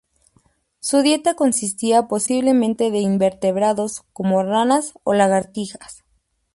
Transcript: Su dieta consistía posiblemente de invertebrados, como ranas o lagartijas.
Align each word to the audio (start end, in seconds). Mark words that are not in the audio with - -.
Su 0.79 1.03
dieta 1.03 1.35
consistía 1.35 2.07
posiblemente 2.07 2.89
de 2.89 2.97
invertebrados, 3.01 4.01
como 4.13 4.41
ranas 4.41 4.93
o 5.03 5.13
lagartijas. 5.13 6.03